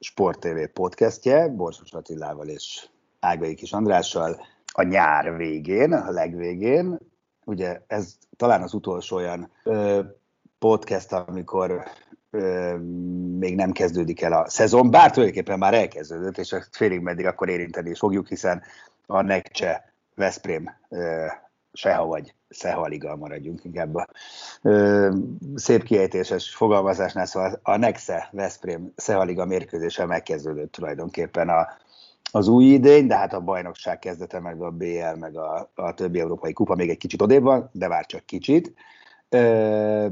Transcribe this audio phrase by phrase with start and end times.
[0.00, 2.88] Sport TV podcastje, Borsos Attilával és
[3.20, 4.40] Ágai Kis Andrással
[4.72, 6.98] a nyár végén, a legvégén.
[7.44, 10.00] Ugye ez talán az utolsó olyan ö,
[10.58, 11.82] podcast, amikor
[12.30, 12.76] ö,
[13.38, 17.90] még nem kezdődik el a szezon, bár tulajdonképpen már elkezdődött, és félig meddig akkor érinteni
[17.90, 18.62] is fogjuk, hiszen
[19.06, 20.70] a Nekcse Veszprém
[21.72, 24.06] seha vagy Szeha Liga maradjunk inkább a
[24.62, 25.10] ö,
[25.54, 31.68] szép kiejtéses fogalmazásnál, szóval a Nexe Veszprém Szeha Liga mérkőzése megkezdődött tulajdonképpen a,
[32.32, 36.20] az új idény, de hát a bajnokság kezdete, meg a BL, meg a, a többi
[36.20, 38.74] európai kupa még egy kicsit odébb van, de már csak kicsit.
[39.28, 40.06] Ö,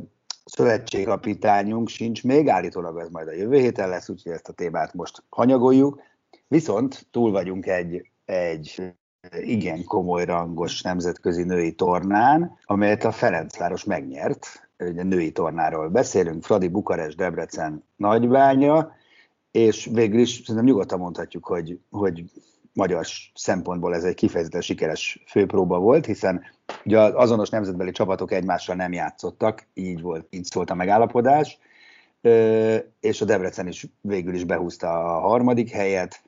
[0.45, 5.23] szövetségkapitányunk sincs még, állítólag ez majd a jövő héten lesz, úgyhogy ezt a témát most
[5.29, 6.03] hanyagoljuk.
[6.49, 8.95] Viszont túl vagyunk egy, egy
[9.41, 14.69] igen komoly rangos nemzetközi női tornán, amelyet a Ferencváros megnyert.
[14.79, 18.93] Ugye női tornáról beszélünk, Fradi, Bukarest, Debrecen, Nagybánya,
[19.51, 22.25] és végül is szerintem nyugodtan mondhatjuk, hogy, hogy
[22.73, 26.43] magyar szempontból ez egy kifejezetten sikeres főpróba volt, hiszen
[26.85, 31.59] ugye az azonos nemzetbeli csapatok egymással nem játszottak, így volt, így szólt a megállapodás,
[33.01, 36.23] és a Debrecen is végül is behúzta a harmadik helyet,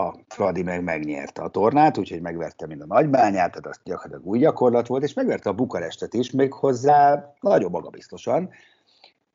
[0.00, 4.38] a Fradi meg megnyerte a tornát, úgyhogy megverte mind a nagybányát, tehát az gyakorlatilag új
[4.38, 8.50] gyakorlat volt, és megverte a Bukarestet is, még hozzá nagyon magabiztosan,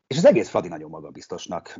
[0.07, 1.79] és az egész Fradi nagyon magabiztosnak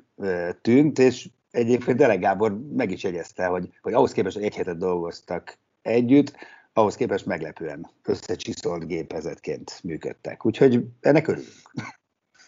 [0.62, 4.78] tűnt, és egyébként Dele Gábor meg is jegyezte, hogy, hogy ahhoz képest, hogy egy hetet
[4.78, 6.36] dolgoztak együtt,
[6.74, 10.46] ahhoz képest meglepően összecsiszolt gépezetként működtek.
[10.46, 11.74] Úgyhogy ennek örülünk.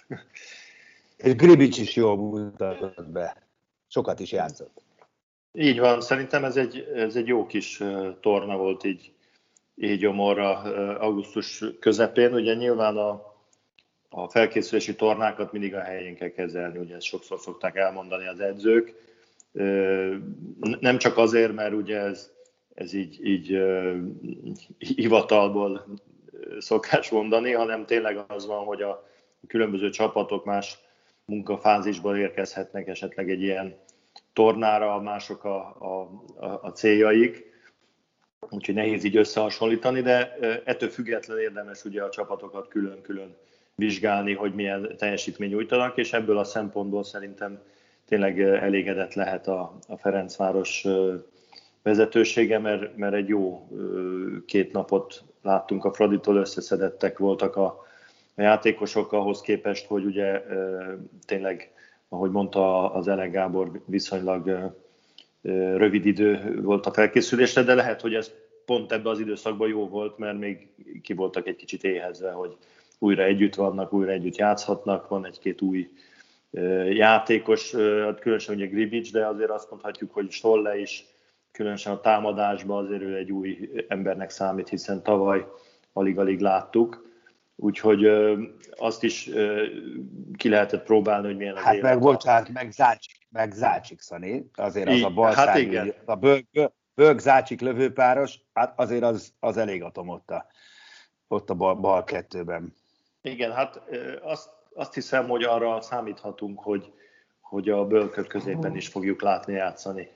[1.17, 3.47] és Gribics is jól mutatott be.
[3.87, 4.86] Sokat is játszott.
[5.52, 7.84] Így van, szerintem ez egy, ez egy jó kis
[8.22, 9.12] torna volt így,
[9.75, 10.50] így gyomorra
[11.00, 12.34] augusztus közepén.
[12.34, 13.35] Ugye nyilván a,
[14.09, 18.94] a felkészülési tornákat mindig a helyén kell kezelni, ugye ezt sokszor szokták elmondani az edzők.
[20.80, 22.31] Nem csak azért, mert ugye ez,
[22.74, 23.58] ez így, így
[24.78, 25.85] hivatalból
[26.59, 29.08] szokás mondani, hanem tényleg az van, hogy a
[29.47, 30.78] különböző csapatok más
[31.25, 33.75] munkafázisból érkezhetnek esetleg egy ilyen
[34.37, 36.09] tornára, mások a, a,
[36.61, 37.45] a céljaik,
[38.49, 43.35] úgyhogy nehéz így összehasonlítani, de ettől függetlenül érdemes ugye a csapatokat külön-külön
[43.75, 47.59] vizsgálni, hogy milyen teljesítmény nyújtanak, és ebből a szempontból szerintem
[48.07, 50.85] tényleg elégedett lehet a, a Ferencváros
[51.81, 53.67] vezetősége, mert, mert egy jó
[54.45, 57.85] két napot láttunk a Fraditól, összeszedettek voltak a,
[58.35, 60.43] a játékosok ahhoz képest, hogy ugye
[61.25, 61.71] tényleg
[62.09, 64.73] ahogy mondta az Ele Gábor, viszonylag
[65.75, 68.31] rövid idő volt a felkészülésre, de lehet, hogy ez
[68.66, 70.69] pont ebben az időszakban jó volt, mert még
[71.01, 72.57] ki voltak egy kicsit éhezve, hogy
[73.00, 75.90] újra együtt vannak, újra együtt játszhatnak, van egy-két új
[76.90, 81.06] játékos, hát különösen ugye Gribic, de azért azt mondhatjuk, hogy Stolle is,
[81.51, 85.46] különösen a támadásban azért ő egy új embernek számít, hiszen tavaly
[85.94, 87.06] alig-alig láttuk.
[87.59, 88.06] Úgyhogy
[88.78, 89.29] azt is
[90.38, 91.84] ki lehetett próbálni, hogy milyen az Hát élet.
[91.91, 95.94] meg bocsánat, meg Zácsik, meg Zácsik Szani, azért az Így, a bal hát igen.
[96.06, 96.46] a bög,
[96.96, 100.46] bög Zácsik lövőpáros, hát azért az, az elég atom ott a,
[101.28, 102.73] ott a bal, bal kettőben.
[103.22, 103.81] Igen, hát
[104.22, 106.91] azt, azt hiszem, hogy arra számíthatunk, hogy,
[107.40, 110.09] hogy a bölkök középen is fogjuk látni játszani.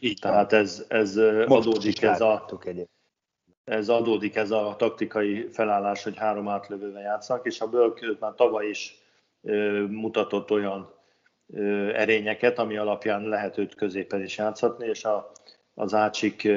[0.00, 2.90] Így Tehát ez, ez Most adódik ez a, egyébként.
[3.64, 8.68] Ez adódik ez a taktikai felállás, hogy három átlövővel játszanak, és a Bölk már tavaly
[8.68, 9.00] is
[9.88, 10.92] mutatott olyan
[11.94, 15.32] erényeket, ami alapján lehet őt középen is játszhatni, és a,
[15.74, 16.48] az Ácsik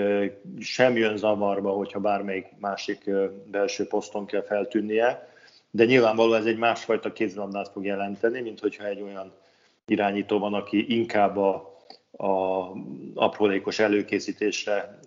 [0.60, 3.10] sem jön zavarba, hogyha bármelyik másik
[3.52, 5.34] belső poszton kell feltűnnie,
[5.72, 9.34] de nyilvánvaló ez egy másfajta kézilabdát fog jelenteni, mint hogyha egy olyan
[9.86, 11.80] irányító van, aki inkább a,
[12.12, 12.72] a
[13.14, 15.00] aprólékos előkészítésre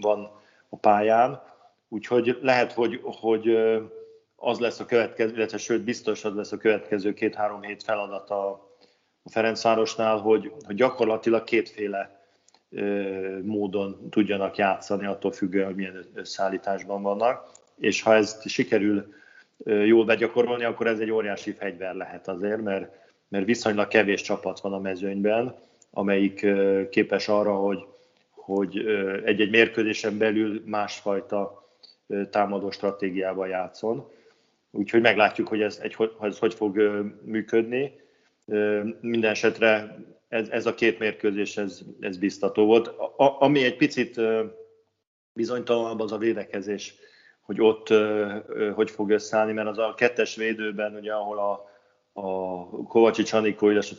[0.00, 0.30] van
[0.68, 1.42] a pályán.
[1.88, 3.58] Úgyhogy lehet, hogy, hogy
[4.36, 8.50] az lesz a következő, illetve sőt biztos az lesz a következő két-három hét feladata
[9.22, 12.18] a Ferencvárosnál, hogy, hogy gyakorlatilag kétféle
[13.42, 17.50] módon tudjanak játszani, attól függően, hogy milyen összeállításban vannak.
[17.78, 19.14] És ha ezt sikerül
[19.64, 22.94] jól begyakorolni, akkor ez egy óriási fegyver lehet azért, mert,
[23.28, 25.54] mert viszonylag kevés csapat van a mezőnyben,
[25.90, 26.46] amelyik
[26.90, 27.86] képes arra, hogy,
[28.54, 28.86] hogy
[29.24, 31.68] egy-egy mérkőzésen belül másfajta
[32.30, 34.10] támadó stratégiával játszon.
[34.70, 36.76] Úgyhogy meglátjuk, hogy ez, egy, ez hogy fog
[37.24, 37.92] működni.
[39.00, 39.96] Minden esetre
[40.28, 42.86] ez, ez a két mérkőzés, ez, ez biztató volt.
[43.16, 44.20] A, ami egy picit
[45.32, 46.94] bizonytalanabb, az a védekezés,
[47.40, 47.88] hogy ott
[48.74, 51.70] hogy fog összeállni, mert az a kettes védőben, ugye, ahol a,
[52.20, 53.96] a Kovacsi Csanikó, illetve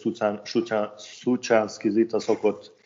[0.98, 2.78] Szucsánszki Zita szokott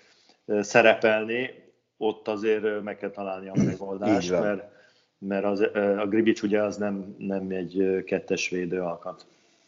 [0.62, 1.50] szerepelni,
[1.98, 4.72] ott azért meg kell találni a megoldást, mert
[5.28, 5.60] mert az,
[5.98, 9.25] a Gribics ugye az nem, nem egy kettes védő alkat.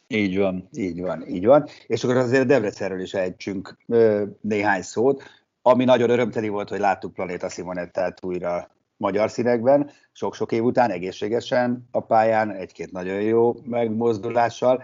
[0.07, 1.67] Így van, így van, így van.
[1.87, 3.77] És akkor azért Debrecenről is ejtsünk
[4.41, 5.23] néhány szót,
[5.61, 11.87] ami nagyon örömteli volt, hogy láttuk Planéta Simonettát újra magyar színekben, sok-sok év után egészségesen
[11.91, 14.83] a pályán, egy-két nagyon jó megmozdulással,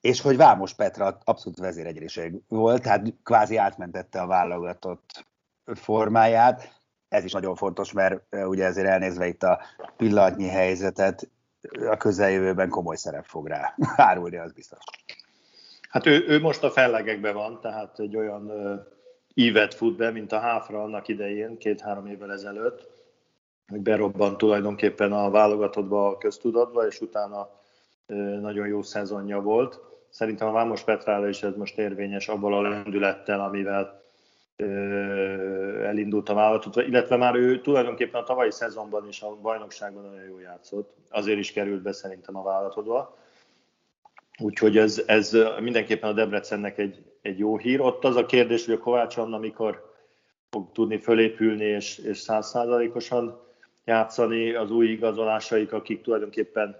[0.00, 5.24] és hogy Vámos Petra abszolút vezéregyériség volt, tehát kvázi átmentette a válogatott
[5.64, 9.60] formáját, ez is nagyon fontos, mert ugye ezért elnézve itt a
[9.96, 11.28] pillanatnyi helyzetet,
[11.90, 14.78] a közeljövőben komoly szerep fog rá árulni, az biztos.
[15.88, 18.52] Hát ő, ő most a fellegekben van, tehát egy olyan
[19.34, 22.88] ívet fut be, mint a Háfra annak idején, két-három évvel ezelőtt,
[23.68, 27.50] hogy berobbant tulajdonképpen a válogatottba a köztudatba, és utána
[28.40, 29.89] nagyon jó szezonja volt.
[30.10, 34.02] Szerintem a Vámos Petrára is ez most érvényes abban a lendülettel, amivel
[35.84, 40.40] elindult a vállalatot, illetve már ő tulajdonképpen a tavalyi szezonban is a bajnokságban nagyon jól
[40.40, 43.18] játszott, azért is került be szerintem a vállalatodba.
[44.38, 47.80] Úgyhogy ez, ez mindenképpen a Debrecennek egy, egy jó hír.
[47.80, 49.90] Ott az a kérdés, hogy a Kovács Anna mikor
[50.50, 53.40] fog tudni fölépülni és, és százszázalékosan
[53.84, 56.76] játszani az új igazolásaik, akik tulajdonképpen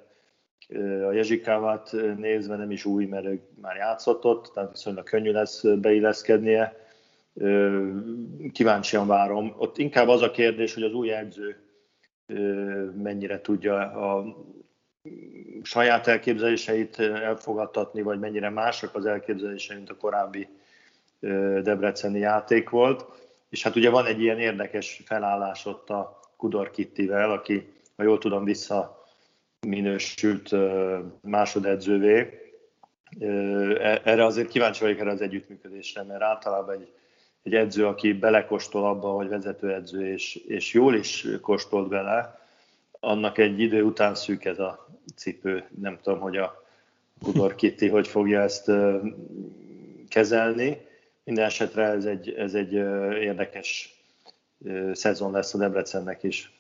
[1.09, 5.63] a Jezsikávát nézve nem is új, mert ő már játszott ott, tehát viszonylag könnyű lesz
[5.63, 6.89] beilleszkednie
[8.53, 9.55] kíváncsian várom.
[9.59, 11.57] Ott inkább az a kérdés, hogy az új edző
[13.03, 14.37] mennyire tudja a
[15.63, 20.49] saját elképzeléseit elfogadtatni, vagy mennyire mások az elképzelései, mint a korábbi
[21.63, 23.05] debreceni játék volt.
[23.49, 28.19] És hát ugye van egy ilyen érdekes felállás ott a Kudor Kittivel, aki, ha jól
[28.19, 29.00] tudom, vissza
[29.67, 30.55] minősült
[31.21, 32.41] másodedzővé.
[33.21, 36.93] E-, erre azért kíváncsi vagyok erre az együttműködésre, mert általában egy
[37.43, 42.41] egy edző, aki belekostol abba, hogy vezetőedző, és, és jól is kostolt bele,
[43.01, 45.65] annak egy idő után szűk ez a cipő.
[45.81, 46.65] Nem tudom, hogy a
[47.23, 48.71] Kudor Kitty hogy fogja ezt
[50.09, 50.87] kezelni.
[51.25, 52.73] Minden esetre ez egy, ez egy
[53.23, 53.99] érdekes
[54.93, 56.60] szezon lesz a Debrecennek is.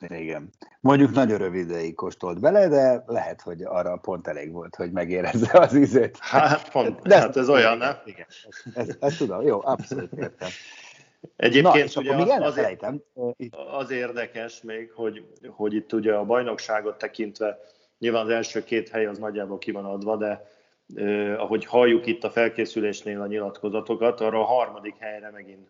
[0.00, 0.50] Igen.
[0.80, 5.58] Mondjuk nagyon rövid ideig kóstolt bele, de lehet, hogy arra pont elég volt, hogy megérezze
[5.58, 6.18] az ízét.
[6.20, 7.96] Hát pont, de, hát ez olyan, nem?
[8.04, 8.26] Igen,
[8.74, 10.48] ezt, ezt tudom, jó, abszolút értem.
[11.36, 17.58] Egyébként Na, ugye az, az, az érdekes még, hogy, hogy itt ugye a bajnokságot tekintve
[17.98, 20.50] nyilván az első két hely az nagyjából ki van adva, de
[20.94, 25.68] eh, ahogy halljuk itt a felkészülésnél a nyilatkozatokat, arra a harmadik helyre megint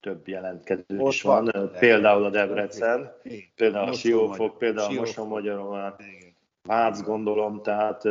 [0.00, 1.70] több jelentkező Ott is van, van.
[1.78, 3.12] például a Debrecen,
[3.54, 5.94] például a Siófok, például a Moson-Magyaromán,
[6.62, 8.04] Vác gondolom, tehát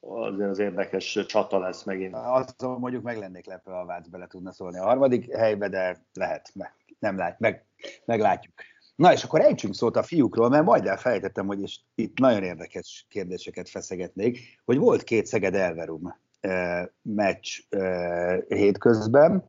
[0.00, 2.14] azért az érdekes csata lesz megint.
[2.14, 6.50] Azon mondjuk meg lennék lepve, a Vác bele tudna szólni a harmadik helybe, de lehet,
[6.54, 7.64] meg, nem lát, meg,
[8.04, 8.54] meglátjuk.
[8.94, 13.06] Na és akkor ejtsünk szót a fiúkról, mert majd elfelejtettem, hogy is itt nagyon érdekes
[13.08, 19.48] kérdéseket feszegetnék, hogy volt két Szeged Elverum eh, meccs eh, hétközben,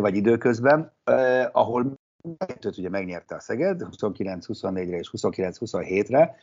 [0.00, 0.92] vagy időközben,
[1.52, 2.00] ahol
[2.46, 6.36] kettőt ugye megnyerte a Szeged, 29-24-re és 29-27-re,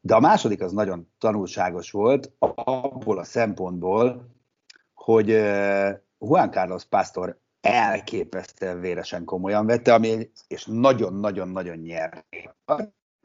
[0.00, 4.26] de a második az nagyon tanulságos volt abból a szempontból,
[4.94, 5.28] hogy
[6.18, 12.26] Juan Carlos Pastor elképesztően véresen komolyan vette, ami, és nagyon-nagyon-nagyon nyert.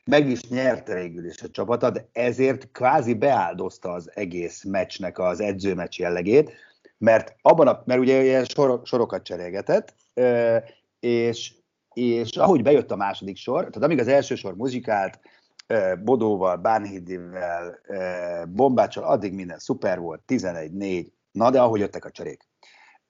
[0.06, 5.40] Meg is nyerte végül is a csapata, de ezért kvázi beáldozta az egész meccsnek az
[5.40, 6.52] edzőmeccs jellegét,
[7.04, 9.96] mert abban a, mert ugye ilyen sor, sorokat cserélgetett,
[11.00, 11.54] és,
[11.94, 15.20] és ahogy bejött a második sor, tehát amíg az első sor muzsikált,
[16.04, 17.80] Bodóval, Bánhidivel,
[18.48, 22.48] Bombácsal, addig minden szuper volt, 11-4, na de ahogy jöttek a cserék.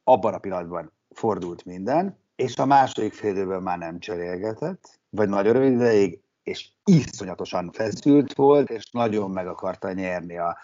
[0.04, 5.54] abban a pillanatban fordult minden, és a második fél időben már nem cserélgetett, vagy nagyon
[5.54, 10.58] rövid ideig, és iszonyatosan feszült volt, és nagyon meg akarta nyerni a,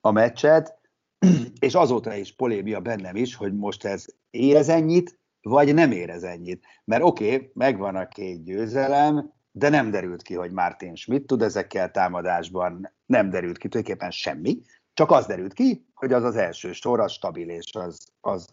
[0.00, 0.82] a meccset,
[1.66, 6.64] és azóta is polémia bennem is, hogy most ez érez ennyit, vagy nem érez ennyit.
[6.84, 11.42] Mert oké, okay, megvan a két győzelem, de nem derült ki, hogy Martin Schmidt tud
[11.42, 14.60] ezekkel támadásban, nem derült ki tulajdonképpen semmi,
[14.94, 18.46] csak az derült ki, hogy az az első sor, az stabil és az, az,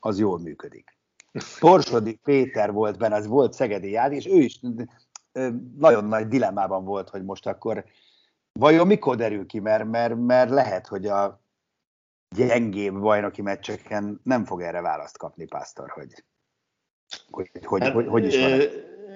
[0.00, 0.96] az jól működik.
[1.58, 4.60] Porsodi Péter volt benne, az volt Szegedi Jád, és ő is
[5.78, 7.84] nagyon nagy dilemmában volt, hogy most akkor
[8.52, 11.45] vajon mikor derül ki, mert, mert, mert lehet, hogy a
[12.36, 16.24] gyengébb bajnoki meccseken nem fog erre választ kapni Pásztor, hogy
[17.30, 18.60] hogy, hogy, hát, hogy, hogy is van.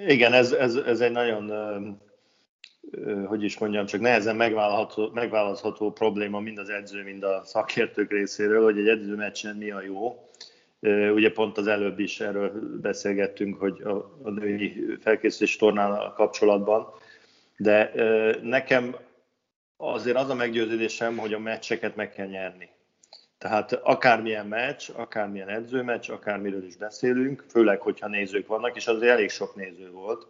[0.06, 1.52] Igen, ez, ez, ez egy nagyon,
[3.26, 8.62] hogy is mondjam, csak nehezen megválasztható, megválasztható probléma mind az edző, mind a szakértők részéről,
[8.62, 10.28] hogy egy edzőmeccsen mi a jó.
[11.14, 16.86] Ugye pont az előbb is erről beszélgettünk, hogy a, a női felkészülés tornán kapcsolatban,
[17.56, 17.92] de
[18.42, 18.96] nekem
[19.76, 22.68] azért az a meggyőződésem, hogy a meccseket meg kell nyerni.
[23.40, 29.30] Tehát akármilyen meccs, akármilyen edzőmeccs, akármiről is beszélünk, főleg, hogyha nézők vannak, és azért elég
[29.30, 30.26] sok néző volt.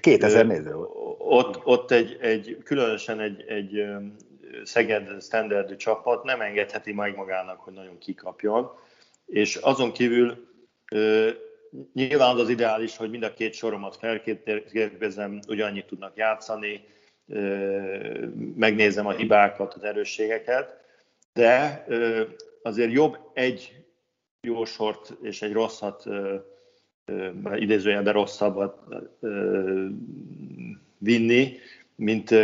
[0.00, 0.90] 2000 néző volt.
[1.18, 3.84] Ott, ott egy, egy, különösen egy, egy
[4.64, 8.70] Szeged standardű csapat nem engedheti meg magának, hogy nagyon kikapjon.
[9.26, 10.48] És azon kívül
[11.92, 16.84] nyilván az ideális, hogy mind a két soromat felkérdezem, ugyannyit tudnak játszani,
[18.54, 20.80] megnézem a hibákat, az erősségeket,
[21.32, 21.86] de
[22.62, 23.84] azért jobb egy
[24.40, 26.04] jó sort és egy rosszat,
[27.54, 28.82] idézőjelben rosszabbat
[30.98, 31.56] vinni,
[31.94, 32.34] mint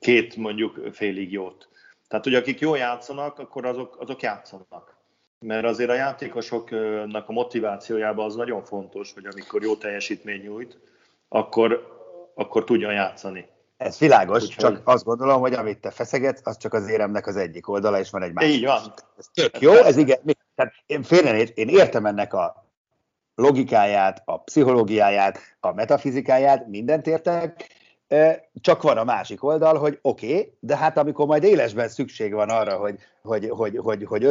[0.00, 1.68] két mondjuk félig jót.
[2.08, 4.96] Tehát, hogy akik jól játszanak, akkor azok, azok játszanak.
[5.38, 10.78] Mert azért a játékosoknak a motivációjában az nagyon fontos, hogy amikor jó teljesítmény nyújt,
[11.28, 11.98] akkor,
[12.34, 13.46] akkor tudjon játszani.
[13.80, 14.74] Ez világos, Úgyhogy...
[14.74, 18.10] csak azt gondolom, hogy amit te feszegetsz, az csak az éremnek az egyik oldala, és
[18.10, 18.54] van egy másik.
[18.54, 18.94] Így van.
[19.18, 20.18] Ez tök jó, ez igen.
[20.54, 22.64] Tehát én félre én értem ennek a
[23.34, 27.66] logikáját, a pszichológiáját, a metafizikáját, mindent értek,
[28.60, 32.48] csak van a másik oldal, hogy oké, okay, de hát amikor majd élesben szükség van
[32.48, 34.24] arra, hogy, hogy, hogy, hogy, hogy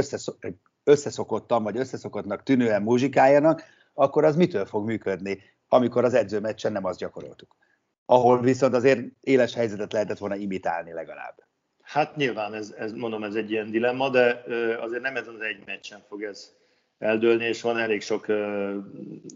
[0.83, 3.63] összeszokottam, vagy összeszokottnak tűnően muzsikáljanak,
[3.93, 7.57] akkor az mitől fog működni, amikor az edzőmeccsen nem azt gyakoroltuk
[8.11, 11.43] ahol viszont azért éles helyzetet lehetett volna imitálni legalább.
[11.81, 14.43] Hát nyilván, ez, ez mondom, ez egy ilyen dilemma, de
[14.79, 16.53] azért nem ezen az egy meccsen fog ez
[16.97, 18.75] eldőlni, és van elég sok ö,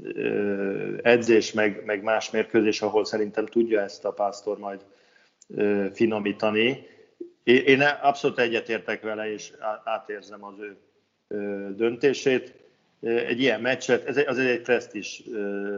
[0.04, 4.86] ö, edzés, meg, meg más mérkőzés, ahol szerintem tudja ezt a pásztor majd
[5.48, 6.88] ö, finomítani.
[7.44, 9.54] Én abszolút egyetértek vele, és
[9.84, 10.78] átérzem az ő
[11.76, 12.54] döntését
[13.04, 15.24] egy ilyen meccset, ez az egy presztis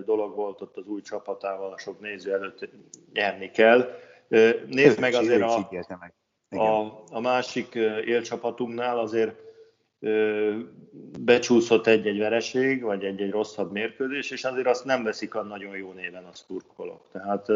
[0.06, 2.70] dolog volt ott az új csapatával, a sok néző előtt
[3.14, 4.00] nyerni kell.
[4.68, 5.70] Nézd meg azért a,
[6.50, 9.36] a, a másik élcsapatunknál azért
[11.20, 15.92] becsúszott egy-egy vereség, vagy egy-egy rosszabb mérkőzés, és azért azt nem veszik a nagyon jó
[15.92, 17.08] néven a szurkolók.
[17.12, 17.48] Tehát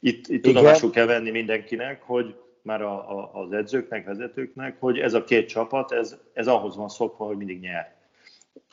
[0.00, 5.14] itt, itt tudomásul kell venni mindenkinek, hogy már a, a, az edzőknek, vezetőknek, hogy ez
[5.14, 7.95] a két csapat, ez, ez ahhoz van szokva, hogy mindig nyer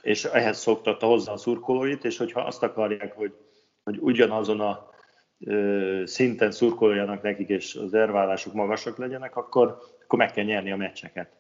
[0.01, 3.33] és ehhez szoktatta hozzá a szurkolóit, és hogyha azt akarják, hogy,
[3.83, 4.89] hogy ugyanazon a
[5.39, 10.77] ö, szinten szurkoljanak nekik, és az erválásuk magasak legyenek, akkor, akkor meg kell nyerni a
[10.77, 11.37] meccseket.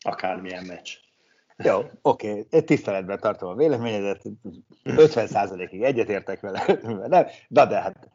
[0.00, 0.90] Akármilyen meccs.
[1.56, 2.64] Jó, oké, okay.
[2.64, 4.22] tiszteletben tartom a véleményedet,
[4.84, 6.64] 50%-ig egyetértek vele,
[7.08, 8.08] nem, de, de hát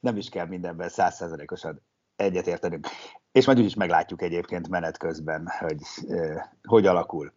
[0.00, 1.82] nem is kell mindenben 100%-osan
[2.16, 2.86] egyetértenünk.
[3.32, 7.32] És majd úgyis meglátjuk egyébként menet közben, hogy eh, hogy alakul.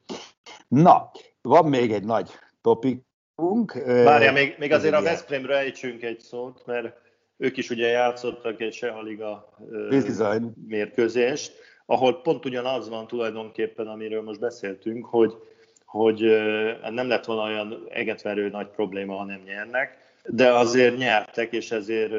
[0.67, 2.31] Na, van még egy nagy
[2.61, 3.73] topikunk.
[3.85, 6.95] Várja, még, még azért a Veszprémről ejtsünk egy szót, mert
[7.37, 9.57] ők is ugye játszottak egy Sehaliga
[10.67, 11.53] mérkőzést,
[11.85, 15.33] ahol pont ugyanaz van tulajdonképpen, amiről most beszéltünk, hogy,
[15.85, 16.19] hogy
[16.89, 22.13] nem lett volna olyan egetverő nagy probléma, ha nem nyernek, de azért nyertek, és ezért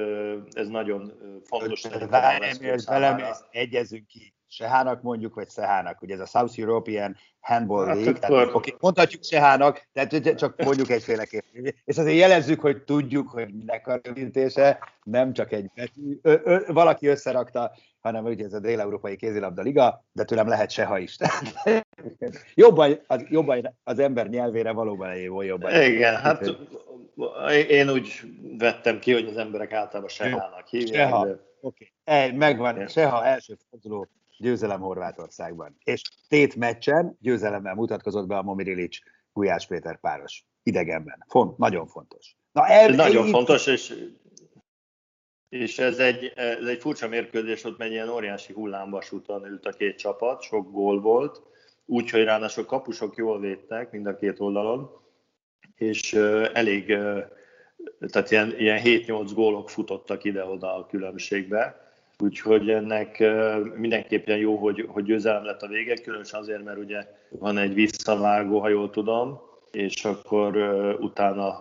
[0.52, 1.12] ez nagyon
[1.44, 1.82] fontos.
[2.08, 4.34] Várj, velem egyezünk ki.
[4.52, 9.24] Sehának mondjuk, vagy Szehának, ugye ez a South European Handball hát League, tehát, okay, mondhatjuk
[9.24, 11.74] Sehának, tehát csak mondjuk egyféleképpen.
[11.84, 16.58] És azért jelezzük, hogy tudjuk, hogy minek a rövidítése, nem csak egy betű, ö, ö,
[16.66, 21.16] valaki összerakta, hanem ugye ez a Dél-Európai Kézilabda Liga, de tőlem lehet Seha is.
[22.54, 25.82] jobban, az, jobban az ember nyelvére valóban jó jobban.
[25.82, 26.56] Igen, hát
[27.68, 28.20] én úgy
[28.58, 30.94] vettem ki, hogy az emberek általában Sehának hívják.
[30.94, 31.26] Seha.
[31.26, 31.50] De...
[31.60, 32.36] Oké, okay.
[32.36, 34.08] megvan, Seha első forduló
[34.42, 35.76] győzelem Horvátországban.
[35.84, 38.98] És tét meccsen győzelemmel mutatkozott be a Momirilic
[39.32, 41.24] Gulyás Péter páros idegenben.
[41.28, 42.36] Font, nagyon fontos.
[42.52, 43.32] Na, el, nagyon itt...
[43.32, 43.94] fontos, és,
[45.48, 49.98] és ez egy, ez egy furcsa mérkőzés, ott egy ilyen óriási hullámvasúton ült a két
[49.98, 51.42] csapat, sok gól volt,
[51.84, 54.90] úgyhogy ráadásul kapusok jól védtek mind a két oldalon,
[55.74, 56.12] és
[56.52, 56.86] elég,
[58.10, 61.81] tehát ilyen, ilyen 7-8 gólok futottak ide-oda a különbségbe,
[62.22, 63.24] úgyhogy ennek
[63.76, 68.58] mindenképpen jó, hogy, hogy győzelem lett a vége, különösen azért, mert ugye van egy visszavágó,
[68.58, 70.56] ha jól tudom, és akkor
[71.00, 71.58] utána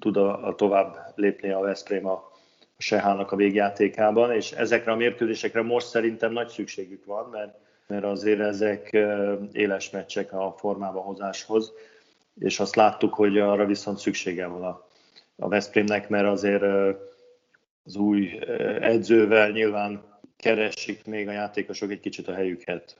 [0.00, 2.34] tud a, a tovább lépni a Veszprém a,
[2.78, 8.40] Sehának a végjátékában, és ezekre a mérkőzésekre most szerintem nagy szükségük van, mert, mert azért
[8.40, 8.96] ezek
[9.52, 11.72] éles meccsek a formába hozáshoz,
[12.38, 14.86] és azt láttuk, hogy arra viszont szüksége van a,
[15.36, 16.64] a Veszprémnek, mert azért
[17.86, 18.38] az új
[18.80, 20.04] edzővel nyilván
[20.36, 22.96] keresik még a játékosok egy kicsit a helyüket.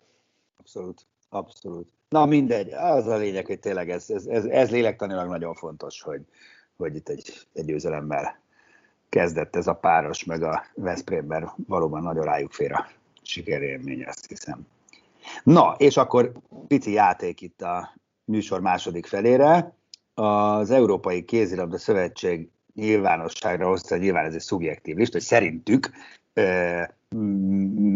[0.59, 1.89] Abszolút, abszolút.
[2.09, 6.21] Na mindegy, az a lényeg, hogy tényleg ez, ez, ez, ez lélektanilag nagyon fontos, hogy,
[6.77, 8.39] hogy itt egy, egy győzelemmel
[9.09, 12.89] kezdett ez a páros, meg a Veszprémben valóban nagyon rájuk fér a
[13.23, 14.67] sikerélmény, azt hiszem.
[15.43, 16.33] Na, és akkor
[16.67, 19.75] pici játék itt a műsor második felére.
[20.15, 25.91] Az Európai Kézilabda Szövetség nyilvánosságra hozta, nyilván ez egy szubjektív lista, hogy szerintük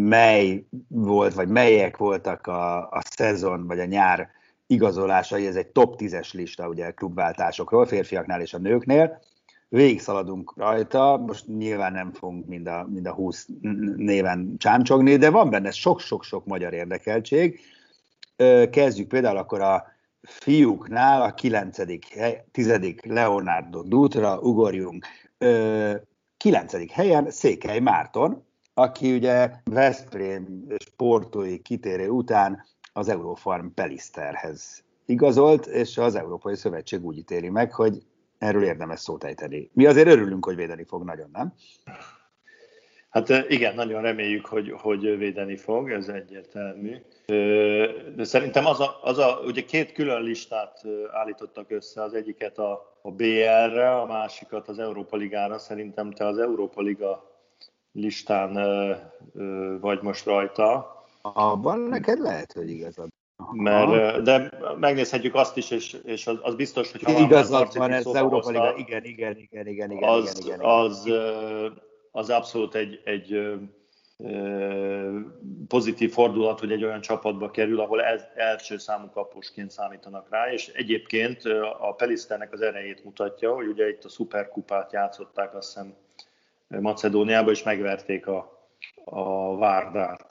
[0.09, 4.29] mely volt, vagy melyek voltak a, a szezon, vagy a nyár
[4.67, 9.19] igazolásai, ez egy top 10-es lista ugye klubváltásokról, férfiaknál és a nőknél.
[9.69, 13.47] Végig szaladunk rajta, most nyilván nem fogunk mind a, mind a 20
[13.95, 17.59] néven csámcsogni, de van benne sok-sok-sok magyar érdekeltség.
[18.71, 19.90] Kezdjük például akkor a
[20.21, 21.77] fiúknál a 9.
[22.51, 22.79] 10.
[23.03, 25.05] Leonardo Dutra, ugorjunk.
[26.37, 26.91] 9.
[26.91, 36.15] helyen Székely Márton, aki ugye Veszprém sportói kitérő után az Eurofarm Pelisterhez igazolt, és az
[36.15, 38.03] Európai Szövetség úgy ítéli meg, hogy
[38.37, 39.69] erről érdemes szót ejteni.
[39.73, 41.53] Mi azért örülünk, hogy védeni fog nagyon, nem?
[43.11, 46.95] Hát igen, nagyon reméljük, hogy, hogy védeni fog, ez egyértelmű.
[48.15, 52.97] De szerintem az a, az a, ugye két külön listát állítottak össze, az egyiket a,
[53.01, 55.57] a BR-re, a másikat az Európa Ligára.
[55.57, 57.31] Szerintem te az Európa Liga
[57.91, 58.53] listán
[59.81, 60.95] vagy most rajta.
[61.21, 63.07] Abban neked lehet, hogy igazad.
[63.51, 68.05] Mert, de megnézhetjük azt is, és, és az, az biztos, hogy ha igazad van, ez
[68.05, 71.09] az Európa Liga, igen, igen, igen, igen, igen, az, igen, igen, az,
[72.11, 73.59] az abszolút egy, egy
[75.67, 80.67] pozitív fordulat, hogy egy olyan csapatba kerül, ahol ez, első számú kapusként számítanak rá, és
[80.67, 81.41] egyébként
[81.79, 85.95] a Peliszternek az erejét mutatja, hogy ugye itt a szuperkupát játszották, azt hiszem
[86.67, 88.67] Macedóniába, és megverték a,
[89.05, 90.25] a Várdát.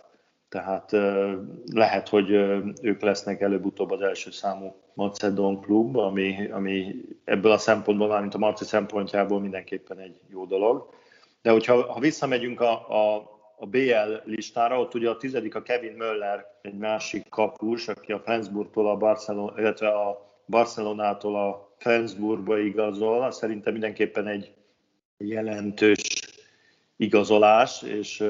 [0.48, 0.90] Tehát
[1.72, 2.30] lehet, hogy
[2.82, 8.34] ők lesznek előbb-utóbb az első számú Macedón klub, ami, ami ebből a szempontból, már mint
[8.34, 10.98] a Marci szempontjából mindenképpen egy jó dolog.
[11.42, 13.16] De hogyha ha visszamegyünk a, a,
[13.58, 18.20] a BL listára, ott ugye a tizedik a Kevin Möller, egy másik kapus, aki a
[18.20, 24.52] Flensburgtól a Barcelona, illetve a Barcelonától a Flensburgba igazol, szerintem mindenképpen egy
[25.16, 26.00] jelentős
[26.96, 28.24] igazolás, és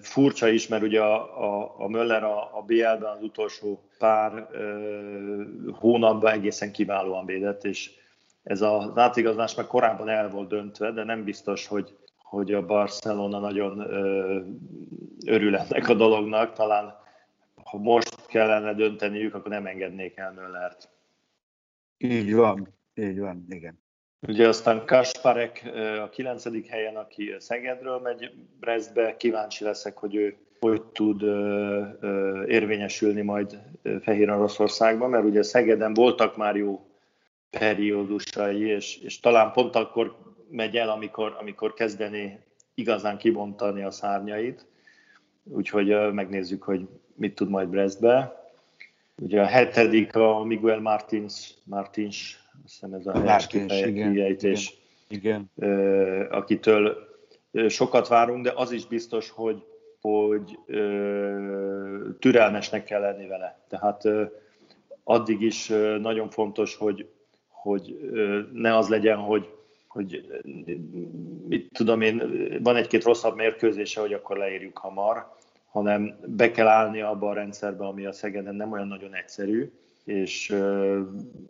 [0.00, 5.42] Furcsa is, mert ugye a, a, a Möller a, a BL-ben az utolsó pár ö,
[5.72, 7.90] hónapban egészen kiválóan védett, és
[8.42, 13.38] ez az átigazolás már korábban el volt döntve, de nem biztos, hogy, hogy a Barcelona
[13.38, 14.40] nagyon ö,
[15.26, 16.52] örül ennek a dolognak.
[16.52, 17.00] Talán
[17.64, 20.88] ha most kellene dönteniük, akkor nem engednék el Möllert.
[21.98, 23.80] Így van, így van, igen.
[24.20, 25.70] Ugye aztán Kasparek
[26.04, 31.22] a kilencedik helyen, aki Szegedről megy Brestbe, kíváncsi leszek, hogy ő hogy tud
[32.46, 33.58] érvényesülni majd
[34.00, 36.91] Fehér Oroszországban, mert ugye Szegeden voltak már jó
[37.58, 40.16] periódusai, és, és talán pont akkor
[40.50, 42.38] megy el, amikor, amikor kezdené
[42.74, 44.66] igazán kibontani a szárnyait.
[45.44, 48.40] Úgyhogy megnézzük, hogy mit tud majd Brestbe.
[49.16, 56.26] Ugye a hetedik a Miguel Martins, Martins azt hiszem ez a helyes kifejezés, igen, igen.
[56.30, 56.96] akitől
[57.68, 59.64] sokat várunk, de az is biztos, hogy,
[60.00, 60.58] hogy
[62.18, 63.64] türelmesnek kell lenni vele.
[63.68, 64.02] Tehát
[65.04, 65.66] addig is
[66.00, 67.08] nagyon fontos, hogy,
[67.62, 67.98] hogy
[68.52, 69.48] ne az legyen, hogy,
[69.88, 70.26] hogy
[71.48, 72.22] mit tudom én,
[72.62, 75.32] van egy-két rosszabb mérkőzése, hogy akkor leírjuk hamar,
[75.70, 79.70] hanem be kell állni abba a rendszerbe, ami a Szegeden nem olyan nagyon egyszerű,
[80.04, 80.54] és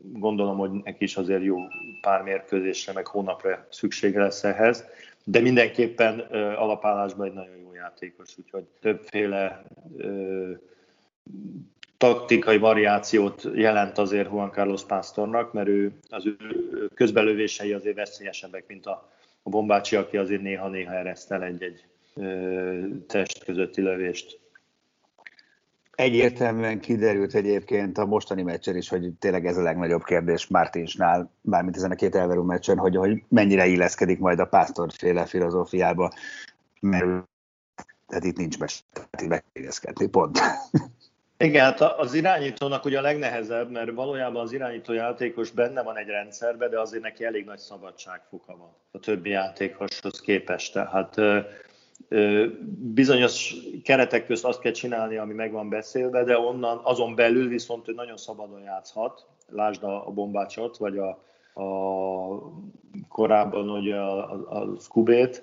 [0.03, 1.57] gondolom, hogy neki is azért jó
[2.01, 4.85] pár mérkőzésre, meg hónapra szüksége lesz ehhez,
[5.25, 6.19] de mindenképpen
[6.57, 9.65] alapállásban egy nagyon jó játékos, úgyhogy többféle
[12.03, 16.37] taktikai variációt jelent azért Juan Carlos Pásztornak, mert ő, az ő
[16.95, 19.11] közbelövései azért veszélyesebbek, mint a,
[19.43, 21.85] a bombácsi, aki azért néha-néha ereszt el egy-egy
[23.07, 24.41] test közötti lövést.
[25.95, 31.77] Egyértelműen kiderült egyébként a mostani meccsen is, hogy tényleg ez a legnagyobb kérdés Martinsnál, mármint
[31.77, 36.13] ezen a két elverő meccsen, hogy, hogy mennyire illeszkedik majd a pásztorféle filozófiába,
[36.81, 37.05] mert
[38.07, 40.39] tehát itt nincs mese, tehát itt pont.
[41.43, 46.07] Igen, hát az irányítónak ugye a legnehezebb, mert valójában az irányító játékos benne van egy
[46.07, 50.73] rendszerben, de azért neki elég nagy szabadságfoka van a többi játékoshoz képest.
[50.73, 51.21] Tehát
[52.79, 57.89] bizonyos keretek közt azt kell csinálni, ami meg van beszélve, de onnan, azon belül viszont
[57.89, 59.27] ő nagyon szabadon játszhat.
[59.51, 61.09] Lásd a, a bombácsot, vagy a,
[61.63, 61.69] a
[63.09, 65.43] korábban ugye a, a, a Skubét.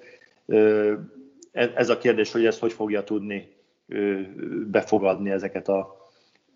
[1.52, 3.58] Ez a kérdés, hogy ezt hogy fogja tudni
[4.68, 6.00] befogadni ezeket a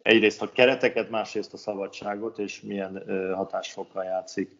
[0.02, 3.04] egyrészt a kereteket, másrészt a szabadságot, és milyen
[3.36, 4.58] hatásfokkal játszik.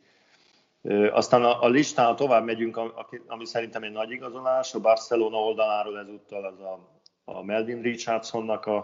[1.12, 2.80] Aztán a, a listán, tovább megyünk,
[3.28, 6.80] ami szerintem egy nagy igazolás, a Barcelona oldaláról ezúttal az a,
[7.24, 8.78] a Melvin Richardsonnak a,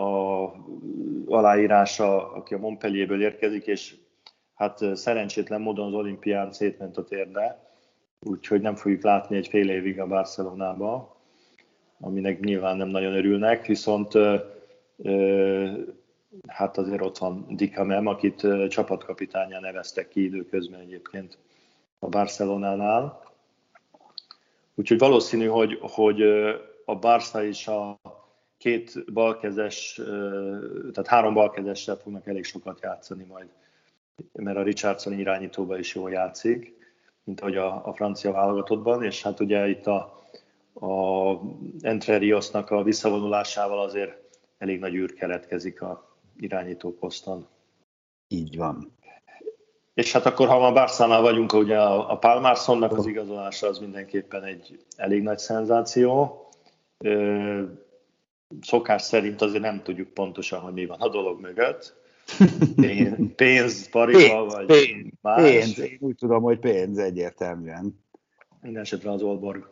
[0.00, 0.52] a
[1.26, 3.94] aláírása, aki a Montpellierből érkezik, és
[4.54, 7.70] hát szerencsétlen módon az olimpián szétment a térde,
[8.20, 11.11] úgyhogy nem fogjuk látni egy fél évig a Barcelonába,
[12.04, 14.12] aminek nyilván nem nagyon örülnek, viszont
[16.46, 21.38] hát azért ott van Dikamem, akit csapatkapitányá neveztek ki időközben egyébként
[21.98, 23.22] a Barcelonánál.
[24.74, 26.22] Úgyhogy valószínű, hogy, hogy
[26.84, 28.00] a Barca is a
[28.58, 30.00] két balkezes,
[30.92, 33.48] tehát három balkezessel fognak elég sokat játszani majd,
[34.32, 36.76] mert a Richardson irányítóban is jól játszik,
[37.24, 40.22] mint ahogy a, a francia válogatottban, és hát ugye itt a,
[40.74, 41.32] a
[41.80, 44.12] Entre Riosnak a visszavonulásával azért
[44.58, 47.46] elég nagy űr keletkezik a irányító poszton.
[48.28, 48.92] Így van.
[49.94, 54.44] És hát akkor, ha már Barszánál vagyunk, ugye a, a Palmarsonnak az igazolása az mindenképpen
[54.44, 56.40] egy elég nagy szenzáció.
[56.98, 57.62] Ö,
[58.60, 61.94] szokás szerint azért nem tudjuk pontosan, hogy mi van a dolog mögött.
[62.76, 65.42] Pénz, pénz vagy pénz, más.
[65.42, 68.04] Pénz, én úgy tudom, hogy pénz egyértelműen.
[68.60, 69.70] Mindenesetre az Olborg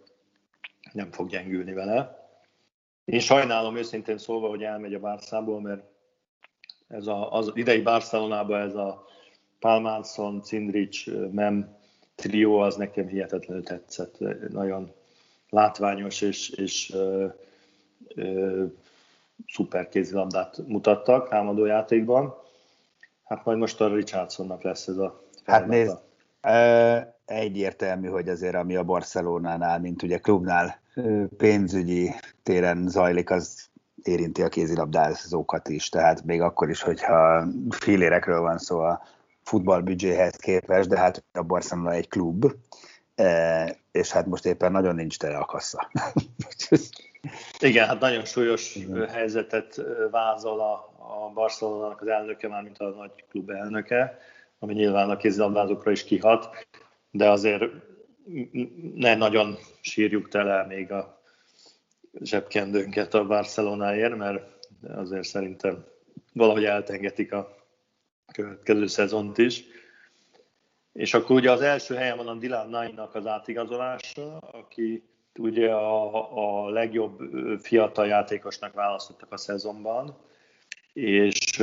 [0.92, 2.28] nem fog gyengülni vele.
[3.04, 5.82] Én sajnálom őszintén szólva, hogy elmegy a Bárszából, mert
[6.88, 9.04] ez a, az idei Barcelonában ez a
[9.58, 11.76] Palmanson, Cindric, Mem
[12.14, 14.18] trió az nekem hihetetlenül tetszett.
[14.48, 14.92] Nagyon
[15.48, 17.26] látványos és, és ö,
[18.14, 18.64] ö,
[19.46, 22.34] szuper kézilabdát mutattak támadójátékban.
[23.24, 25.52] Hát majd most a Richardsonnak lesz ez a feladata.
[25.52, 25.98] Hát nézd,
[27.24, 30.79] egyértelmű, hogy azért ami a Barcelonánál, mint ugye klubnál
[31.36, 32.10] pénzügyi
[32.42, 33.68] téren zajlik, az
[34.02, 39.02] érinti a kézilabdázókat is, tehát még akkor is, hogyha filérekről van szó a
[39.42, 42.52] futballbüdzséhez képest, de hát a Barcelona egy klub,
[43.92, 45.90] és hát most éppen nagyon nincs tele a kassa.
[47.58, 49.08] Igen, hát nagyon súlyos Igen.
[49.08, 54.18] helyzetet vázol a, a Barcelonának az elnöke, már mint a nagy klub elnöke,
[54.58, 56.66] ami nyilván a kézilabdázókra is kihat
[57.10, 57.62] de azért
[58.94, 61.22] ne nagyon sírjuk tele még a
[62.20, 65.84] zsebkendőnket a Barcelonáért, mert azért szerintem
[66.32, 67.56] valahogy eltengetik a
[68.32, 69.64] következő szezont is.
[70.92, 75.02] És akkor ugye az első helyen van a Dylan Nine-nak az átigazolása, aki
[75.38, 77.20] ugye a, a legjobb
[77.62, 80.16] fiatal játékosnak választottak a szezonban,
[80.92, 81.58] és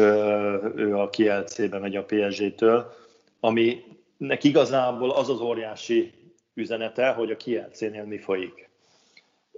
[0.76, 2.94] ő a Kielcébe megy a PSG-től,
[3.40, 3.84] ami
[4.18, 6.14] neki igazából az az óriási
[6.58, 8.70] üzenete, hogy a kielcénél mi folyik.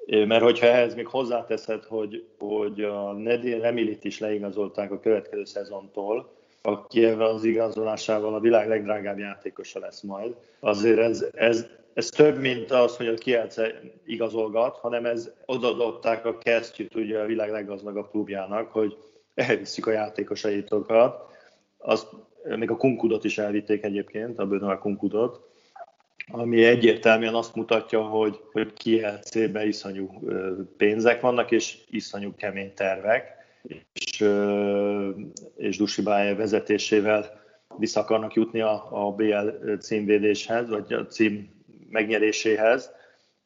[0.06, 6.32] Mert hogyha ehhez még hozzáteszed, hogy, hogy a Nedi Remilit is leigazolták a következő szezontól,
[6.62, 10.36] aki ebben az igazolásával a világ legdrágább játékosa lesz majd.
[10.60, 16.38] Azért ez, ez, ez több, mint az, hogy a Kielce igazolgat, hanem ez odadották a
[16.38, 18.98] kesztyűt ugye a világ leggazdagabb klubjának, hogy
[19.36, 21.28] elviszük a játékosaitokat.
[21.78, 22.08] Azt
[22.44, 25.50] még a kunkudot is elvitték egyébként, a Benoit kunkudot,
[26.32, 30.10] ami egyértelműen azt mutatja, hogy, hogy Kielcében iszonyú
[30.78, 33.38] pénzek vannak, és iszonyú kemény tervek,
[33.94, 34.26] és,
[35.56, 37.40] és Dusibáje vezetésével
[37.78, 41.50] vissza akarnak jutni a, a BL címvédéshez, vagy a cím
[41.90, 42.92] megnyeréséhez,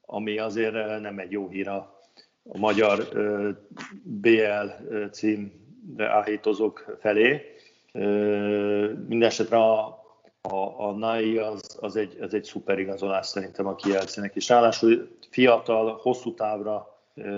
[0.02, 2.02] ami azért nem egy jó hír a,
[2.44, 3.08] a magyar
[4.04, 4.68] BL
[5.12, 7.42] címre áhítozók felé.
[9.08, 10.03] Mindenesetre a,
[10.50, 15.18] a, a NAI az, az, egy, az egy szuper igazolás szerintem a Kielcének, és ráadásul
[15.30, 16.98] fiatal, hosszú távra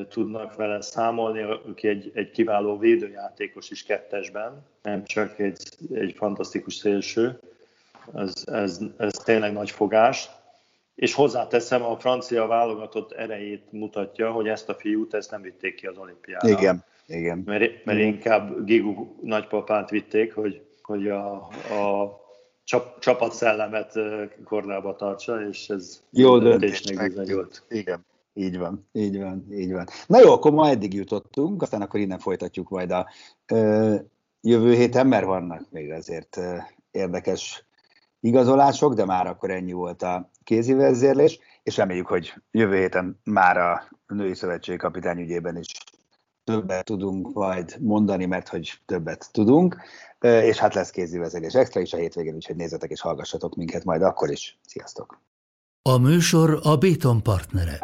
[0.09, 5.57] tudnak vele számolni, aki egy, egy kiváló védőjátékos is kettesben, nem csak egy,
[5.93, 7.39] egy fantasztikus szélső.
[8.15, 10.29] Ez, ez, ez tényleg nagy fogás.
[10.95, 15.87] És hozzáteszem, a francia válogatott erejét mutatja, hogy ezt a fiút ezt nem vitték ki
[15.87, 16.49] az olimpiára.
[16.49, 17.41] Igen, igen.
[17.45, 21.33] Mert, mert inkább Gigu nagypapát vitték, hogy, hogy a,
[21.69, 22.24] a
[22.65, 23.93] csap, csapatszellemet
[24.43, 27.63] korlába tartsa, és ez jó döntésnek bizonyult.
[27.69, 28.06] Igen.
[28.38, 29.86] Így van, így van, így van.
[30.08, 33.10] Na jó, akkor ma eddig jutottunk, aztán akkor innen folytatjuk majd a
[33.45, 33.95] ö,
[34.41, 36.58] jövő héten, mert vannak még azért ö,
[36.91, 37.65] érdekes
[38.19, 43.58] igazolások, de már akkor ennyi volt a kézi vezérlés, és reméljük, hogy jövő héten már
[43.58, 45.71] a női szövetség kapitány ügyében is
[46.45, 49.77] többet tudunk majd mondani, mert hogy többet tudunk,
[50.19, 54.01] és hát lesz kézi vezérlés extra is a hétvégén, úgyhogy nézzetek és hallgassatok minket majd
[54.01, 54.60] akkor is.
[54.67, 55.21] Sziasztok!
[55.81, 57.79] A műsor a Béton partnere.